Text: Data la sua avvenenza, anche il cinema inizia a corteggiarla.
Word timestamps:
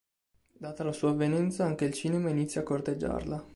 Data 0.57 0.83
la 0.83 0.93
sua 0.93 1.11
avvenenza, 1.11 1.63
anche 1.63 1.85
il 1.85 1.93
cinema 1.93 2.29
inizia 2.31 2.61
a 2.61 2.63
corteggiarla. 2.63 3.49